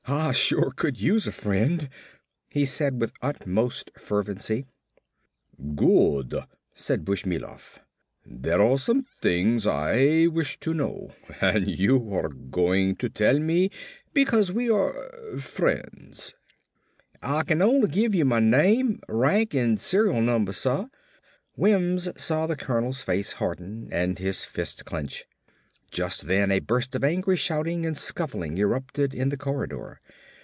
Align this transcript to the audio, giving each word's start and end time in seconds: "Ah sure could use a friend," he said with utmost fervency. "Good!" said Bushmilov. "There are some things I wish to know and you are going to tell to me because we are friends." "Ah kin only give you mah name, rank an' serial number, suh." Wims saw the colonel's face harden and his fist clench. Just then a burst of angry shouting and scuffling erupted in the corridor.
"Ah 0.07 0.31
sure 0.33 0.71
could 0.75 0.99
use 0.99 1.25
a 1.25 1.31
friend," 1.31 1.87
he 2.49 2.65
said 2.65 2.99
with 2.99 3.13
utmost 3.21 3.91
fervency. 3.97 4.65
"Good!" 5.75 6.33
said 6.73 7.05
Bushmilov. 7.05 7.79
"There 8.25 8.61
are 8.61 8.77
some 8.77 9.03
things 9.21 9.65
I 9.65 10.27
wish 10.27 10.59
to 10.61 10.73
know 10.73 11.11
and 11.39 11.67
you 11.69 12.13
are 12.13 12.27
going 12.29 12.97
to 12.97 13.09
tell 13.09 13.35
to 13.35 13.39
me 13.39 13.69
because 14.13 14.51
we 14.51 14.69
are 14.69 15.37
friends." 15.39 16.33
"Ah 17.21 17.43
kin 17.43 17.61
only 17.61 17.87
give 17.87 18.13
you 18.13 18.25
mah 18.25 18.39
name, 18.41 18.99
rank 19.07 19.55
an' 19.55 19.77
serial 19.77 20.19
number, 20.21 20.51
suh." 20.51 20.87
Wims 21.55 22.09
saw 22.21 22.47
the 22.47 22.57
colonel's 22.57 23.01
face 23.01 23.33
harden 23.33 23.87
and 23.93 24.19
his 24.19 24.43
fist 24.43 24.83
clench. 24.83 25.25
Just 25.89 26.27
then 26.27 26.53
a 26.53 26.59
burst 26.59 26.95
of 26.95 27.03
angry 27.03 27.35
shouting 27.35 27.85
and 27.85 27.97
scuffling 27.97 28.57
erupted 28.57 29.13
in 29.13 29.27
the 29.27 29.35
corridor. 29.35 29.99